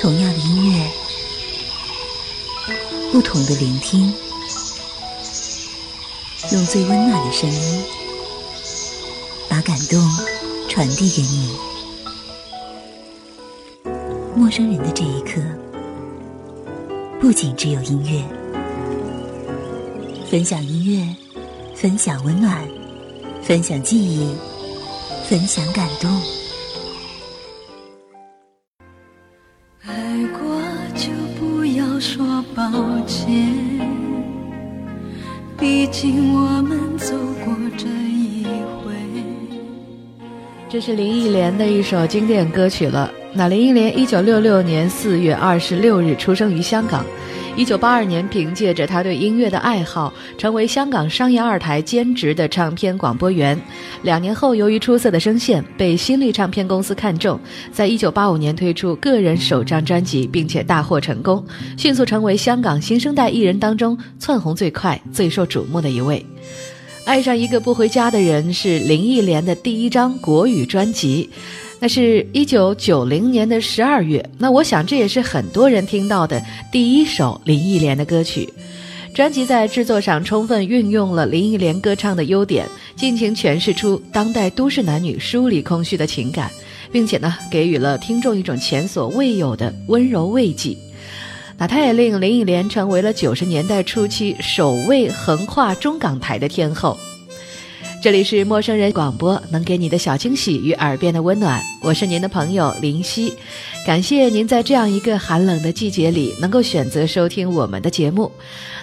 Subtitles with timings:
[0.00, 0.90] 同样的音乐，
[3.12, 4.12] 不同的聆听，
[6.52, 7.84] 用最温暖的声音，
[9.48, 10.00] 把感动
[10.68, 11.54] 传递给你。
[14.34, 15.40] 陌生人的这一刻，
[17.20, 18.24] 不仅只有音乐，
[20.30, 21.16] 分享音乐，
[21.74, 22.66] 分享温暖，
[23.42, 24.34] 分享记忆，
[25.28, 26.08] 分享感动。
[32.00, 32.70] 说抱
[33.06, 33.34] 歉
[35.58, 38.44] 毕竟我们走过这一
[38.84, 38.94] 回。
[40.68, 43.10] 这是林忆莲的一首经典歌曲了。
[43.32, 47.04] 那林忆莲一九六六年四月二十六日出生于香港。
[47.58, 53.60] 一九八二年，凭借着他对音乐的爱好，成为香港商业二台兼职的唱片广播员。
[54.02, 57.36] 两年后，由于出色的声线，被新力唱片公司看中，
[57.72, 61.44] 在一九八五年推出个人首张专辑，并且大获成功，
[61.76, 66.24] 迅速成为香港新生代艺人当中窜红最快、最受瞩目的一位。
[67.04, 71.28] 爱上一个不回家的人是林忆莲的第一张国语专辑。
[71.80, 78.52] 那是一九九零年的十二月，那我想这也是很多人听到的第一首林忆莲的歌曲。
[79.14, 86.50] 专辑在制作上充分运用了林忆莲歌唱的优点，尽情诠释出当代都市男女疏离空虚的情感，
[86.90, 90.76] 并且呢，给予了听众一种前所未有的温柔慰藉。
[91.56, 96.96] 那它也令林忆莲成为了九十年代初期首位横跨中港台的天后。
[98.00, 101.60] 这里是陌生人广播，能给你的小惊喜与耳边的温暖。
[101.82, 103.34] 我是您的朋友林夕，
[103.84, 108.30] 感谢您在这样一个寒冷的季节里能够选择收听我们的节目。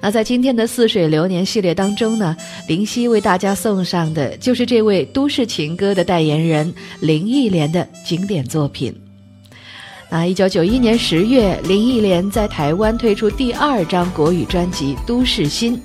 [0.00, 2.36] 那在今天的似水流年系列当中呢，
[2.68, 8.94] 林夕为大家送上的就是这位都市情歌的代言人林忆莲的经典作品。
[10.08, 15.76] 那一九九一年十月，林忆莲在台湾推出第二张国语专辑《都市心》。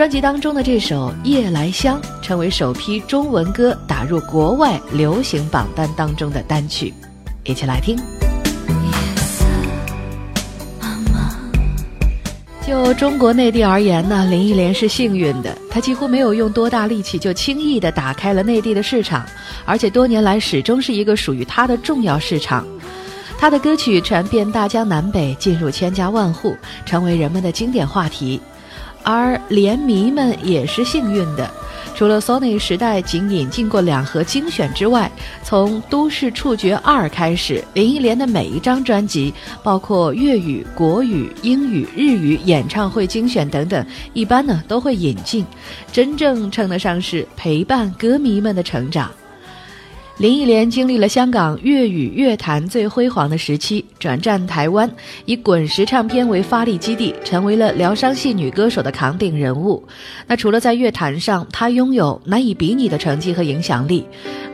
[0.00, 6.94] 专辑当中的这首《夜来香》成为首批中文歌打入国外流行榜单当中的单曲，
[7.44, 7.98] 一起来听。
[12.66, 19.26] 就中国内地而言呢，林忆莲是幸运的，她几乎没有用多大力气就轻易地打开了内地的市场，
[19.66, 22.66] 而且多年来始终是一个属于她的重要市场。
[23.38, 26.56] 她的歌曲传遍大江南北，进入千家万户，
[26.86, 28.40] 成为人们的经典话题。
[29.12, 31.50] 而联迷们也是幸运的，
[31.96, 35.10] 除了 Sony 时代仅引进过两盒精选之外，
[35.42, 39.34] 从《都市触觉二》开始，林忆莲的每一张专辑，
[39.64, 45.44] 包括粤语、国语、英语、日语演唱会精选等等，一般呢都会引进，
[45.90, 49.10] 真正称得上是陪伴歌迷们的成长。
[50.20, 54.86] 林忆莲经历了香港粤语乐坛最辉煌的时期，转战台湾，
[55.24, 59.82] 以滚石唱片为发力基地，成为了疗伤系女歌手的扛鼎人物。
[60.26, 64.04] 那除了在乐坛上，她拥有难以比拟的成绩和影响力，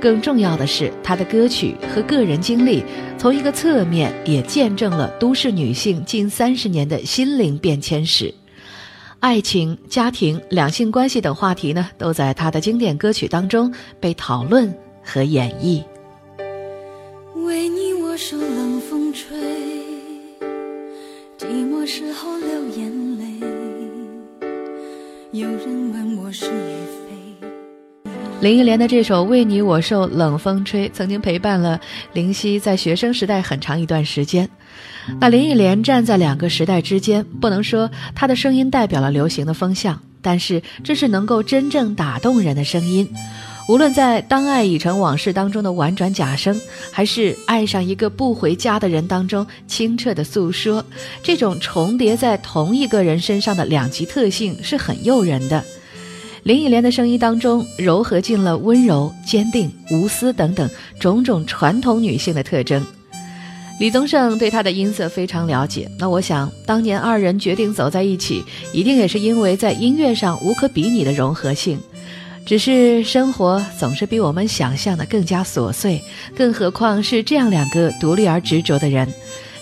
[0.00, 2.84] 更重要的是，她的歌曲和个人经历，
[3.18, 8.32] 从一个侧面也见证了都市女性近三十年的心灵变迁史。
[9.18, 14.72] 爱情、家庭、两性关系等话题呢，都在她的经典歌曲当中被讨论。
[15.06, 15.82] 和演绎。
[17.46, 19.38] 为你我受冷风吹，
[21.38, 23.24] 寂寞时候流眼泪。
[25.30, 27.06] 有人问我是与非。
[28.40, 31.80] 林忆莲的这首《为你我受冷风吹》曾经陪伴了
[32.12, 34.48] 林夕在学生时代很长一段时间。
[35.20, 43.08] 那林忆莲站在两个时代之间，不能说她的声音代表了流行的风向，但是这是能够真正打动人的声音。
[43.68, 46.60] 无论在《当爱已成往事》当中的婉转假声，
[46.92, 50.84] 还是爱上一个不回家的人当中清澈的诉说，
[51.20, 55.64] 这种重叠在同一个人身上的两极特性是很诱人的。
[56.44, 62.86] 林忆莲的声音当中糅合进了温柔、坚定、无私等等种种传统女性的特征。
[63.80, 71.80] 李宗盛对她的音色非常了解，那我想当年二人决定走在一起，一定也是因为在音乐上无可比拟的融合性。
[72.46, 76.00] 只是生活总是比我们想象的更加琐碎，
[76.36, 79.12] 更何况是这样两个独立而执着的人，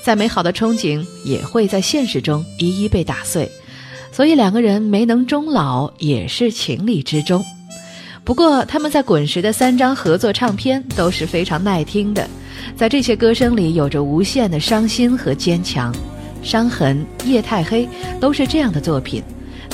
[0.03, 3.51] 再美好的憧憬也会在现实中一一被打碎，
[4.13, 7.43] 所以两个人没能终老也是情理之中。
[8.23, 12.29] 不过他们在滚石的三张合作唱片都是非常耐听的，
[12.77, 15.91] 在这些歌声里有着无限的伤心和坚强，
[16.43, 17.89] 伤痕、夜太黑
[18.21, 19.23] 都是这样的作品。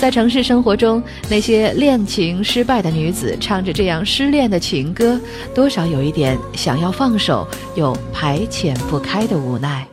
[0.00, 5.20] 在城市生活中，那些恋情失败的女子唱着这样失恋的情歌，
[5.55, 9.87] 多少有一点想要放手又排遣不开的无奈。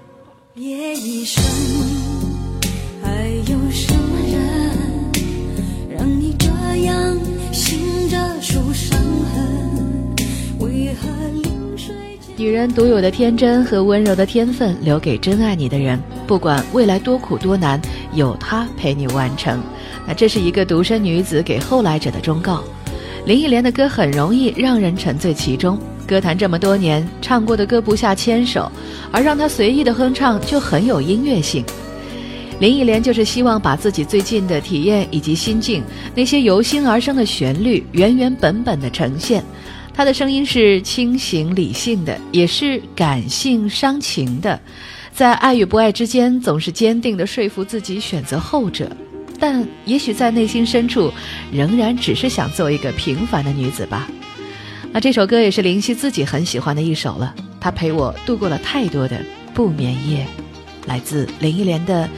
[0.56, 1.44] 夜已深，
[3.04, 4.72] 还有什么人
[5.90, 6.48] 让你这
[6.86, 7.18] 样
[7.52, 8.98] 醒着数伤
[9.36, 10.16] 痕？
[10.60, 11.10] 为何
[11.44, 11.94] 临睡
[12.38, 17.78] 女人独有的天真和温柔的天分，留给真爱你的人，不管未来多苦多难，
[18.14, 19.62] 有他陪你完成。
[20.08, 22.64] 那这是一个独身女子给后来者的忠告。
[23.26, 25.78] 林忆莲的歌很容易让人沉醉其中，
[26.08, 28.72] 歌坛这么多年，唱过的歌不下千首，
[29.12, 31.62] 而让她随意的哼唱就很有音乐性。
[32.60, 35.84] 林忆莲就是希望把自己最近的体验以及心境，
[36.16, 39.44] 那些由心而生的旋律，原原本本的呈现。
[39.94, 44.60] 她的声音是清醒理性的，也是感性伤情的，
[45.14, 48.90] 在爱与不爱之间，总是坚定地说服自己选择后者。
[49.40, 51.12] 但也许在内心深处，
[51.52, 54.08] 仍然只是想做一个平凡的女子吧。
[54.92, 57.34] 那这首歌也是林夕自己很喜欢的一首了。
[57.60, 59.20] 她陪我度过了太多的
[59.54, 60.26] 不眠夜，
[60.86, 62.10] 来自林忆莲的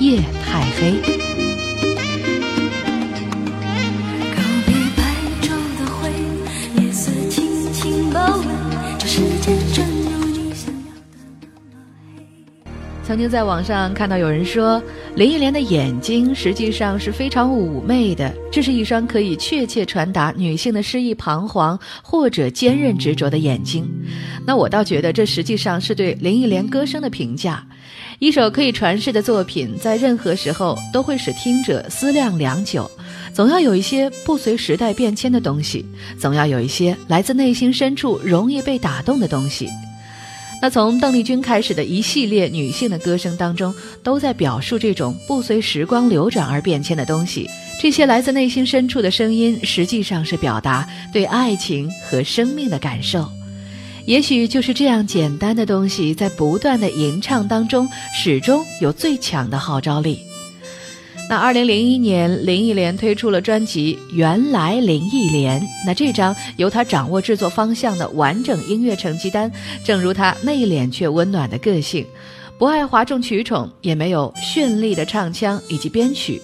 [0.02, 0.92] 《夜太黑》。
[13.06, 14.82] 曾经在网上看到有人说，
[15.14, 23.88] 林忆莲的眼睛实际上是非常妩媚的，这是一双可以确切传达女性的诗意彷徨或者坚韧执着的眼睛。
[24.44, 27.64] 那我倒觉得这实际上是对林忆莲歌声的评价。
[28.18, 32.90] 一首可以传世的作品，在任何时候都会使听者思量良久，
[33.32, 35.86] 总要有一些不随时代变迁的东西，
[36.18, 39.68] 总要有一些来自内心深处容易被打动的东西。
[40.66, 43.72] 那从邓丽君开始的一系列女性的歌声当中，
[44.02, 47.48] 都在表述这种不随时光流转而变迁的东西。
[47.80, 53.28] 这些来自内心深处的声音，实际上是表达对爱情和生命的感受。
[54.06, 60.25] 也许就是这样简单的东西，在不断的吟唱当中，始终有最强的号召力。
[61.28, 65.60] 那二零零一年，林忆莲推出了专辑《原来林忆莲》。
[65.84, 69.50] 那这张由她掌握制作方向的完整音乐成绩单，
[69.84, 72.06] 正如她内敛却温暖的个性，
[72.56, 76.40] 不爱哗众取宠，也没有绚丽的唱腔以及编曲，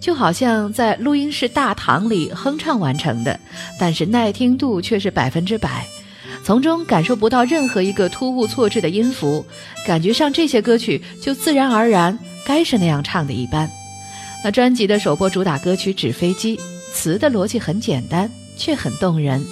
[0.00, 3.38] 就好像在录音室大堂里哼唱完成的。
[3.78, 5.86] 但是耐听度却是百分之百，
[6.42, 9.46] 从中感受不到任何一个突兀错置的音符，
[9.86, 13.70] 感觉上这些歌曲就自然而然该是那样唱的一般。
[14.44, 16.54] 那专辑的首播主打歌曲《纸飞机》，
[16.92, 19.42] 词的逻辑很简单，却很动人，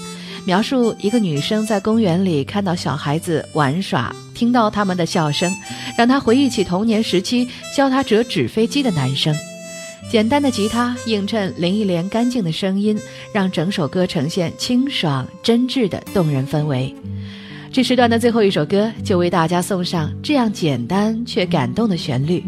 [0.44, 5.50] 描述一个女生在公园里看到小孩子玩耍，听到他们的笑声，
[5.96, 9.34] 让她回忆起童年时期教她折纸飞机的男生。
[10.10, 13.00] 简单的吉他映衬林忆莲干净的声音，
[13.32, 16.94] 让整首歌呈现清爽真挚的动人氛围。
[17.72, 22.44] 这时段的最后一首歌，就为大家送上这样简单却感动的旋律。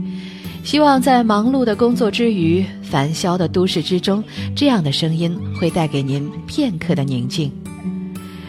[0.65, 4.25] 希望在忙碌的工作之余，繁嚣的都市之中，
[4.57, 7.53] 这样的声音会带给您片刻的宁静。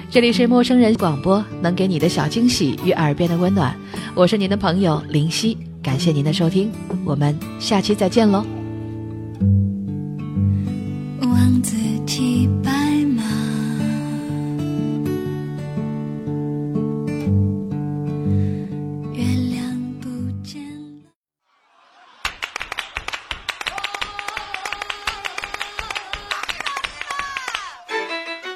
[0.10, 3.76] 这里是陌生人广播，能给你的小惊喜与耳边的温暖。
[4.16, 6.72] 我是您的朋友林夕，感谢您的收听，
[7.04, 8.65] 我们下期再见喽。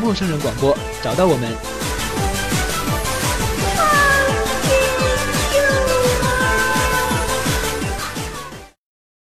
[0.00, 1.73] 陌生人广播，找到我们。